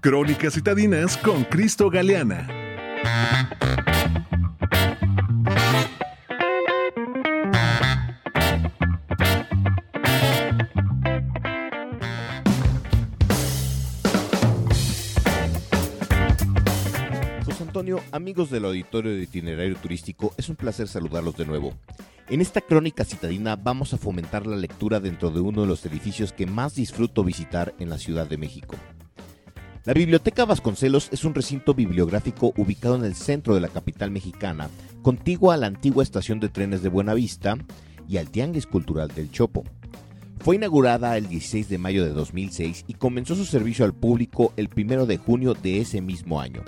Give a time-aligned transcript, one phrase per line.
[0.00, 2.48] Crónicas Citadinas con Cristo Galeana.
[17.44, 21.74] José Antonio, amigos del auditorio de itinerario turístico, es un placer saludarlos de nuevo.
[22.30, 26.34] En esta crónica citadina vamos a fomentar la lectura dentro de uno de los edificios
[26.34, 28.76] que más disfruto visitar en la Ciudad de México.
[29.86, 34.68] La Biblioteca Vasconcelos es un recinto bibliográfico ubicado en el centro de la capital mexicana,
[35.00, 37.56] contigua a la antigua estación de trenes de Buenavista
[38.06, 39.64] y al Tianguis Cultural del Chopo.
[40.40, 44.68] Fue inaugurada el 16 de mayo de 2006 y comenzó su servicio al público el
[44.76, 46.62] 1 de junio de ese mismo año.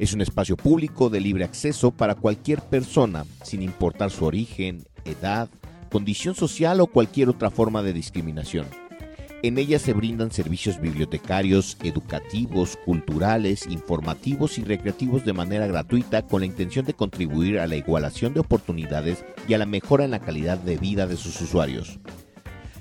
[0.00, 5.50] Es un espacio público de libre acceso para cualquier persona, sin importar su origen, edad,
[5.92, 8.64] condición social o cualquier otra forma de discriminación.
[9.42, 16.40] En ella se brindan servicios bibliotecarios, educativos, culturales, informativos y recreativos de manera gratuita con
[16.40, 20.20] la intención de contribuir a la igualación de oportunidades y a la mejora en la
[20.20, 22.00] calidad de vida de sus usuarios.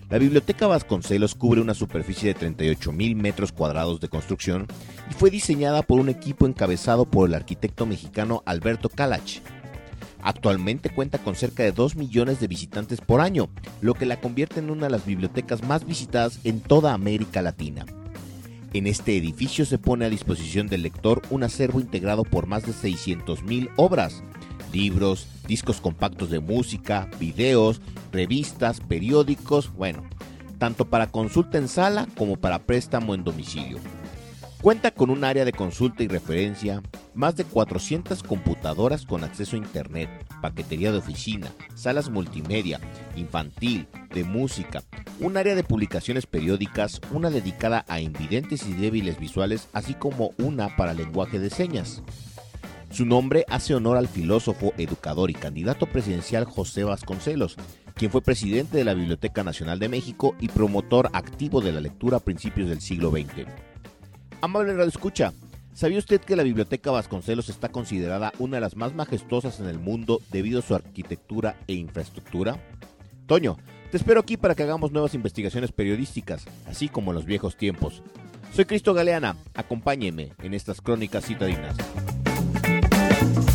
[0.10, 4.66] La Biblioteca Vasconcelos cubre una superficie de 38 mil metros cuadrados de construcción
[5.08, 9.40] y fue diseñada por un equipo encabezado por el arquitecto mexicano Alberto Calach.
[10.24, 13.50] Actualmente cuenta con cerca de 2 millones de visitantes por año,
[13.82, 17.86] lo que la convierte en una de las bibliotecas más visitadas en toda América Latina.
[18.74, 22.74] En este edificio se pone a disposición del lector un acervo integrado por más de
[22.74, 24.24] 600 mil obras,
[24.72, 27.82] libros, discos compactos de música, videos,
[28.12, 30.04] revistas, periódicos, bueno,
[30.58, 33.80] tanto para consulta en sala como para préstamo en domicilio.
[34.62, 39.60] Cuenta con un área de consulta y referencia, más de 400 computadoras con acceso a
[39.60, 40.10] Internet,
[40.42, 42.82] paquetería de oficina, salas multimedia,
[43.16, 44.84] infantil, de música,
[45.22, 50.76] un área de publicaciones periódicas, una dedicada a invidentes y débiles visuales, así como una
[50.76, 52.04] para lenguaje de señas.
[52.92, 57.56] Su nombre hace honor al filósofo, educador y candidato presidencial José Vasconcelos,
[57.96, 62.18] quien fue presidente de la Biblioteca Nacional de México y promotor activo de la lectura
[62.18, 63.46] a principios del siglo XX.
[64.42, 65.34] Amable Radio Escucha,
[65.74, 69.80] ¿sabía usted que la Biblioteca Vasconcelos está considerada una de las más majestuosas en el
[69.80, 72.58] mundo debido a su arquitectura e infraestructura?
[73.28, 73.58] Toño,
[73.92, 78.02] te espero aquí para que hagamos nuevas investigaciones periodísticas, así como en los viejos tiempos.
[78.54, 81.76] Soy Cristo Galeana, acompáñeme en estas crónicas citadinas.
[83.20, 83.49] thank you